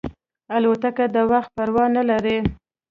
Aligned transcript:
الوتکه 0.55 1.05
د 1.15 1.17
وخت 1.31 1.49
پروا 1.57 1.85
نه 1.95 2.03
لري. 2.09 2.37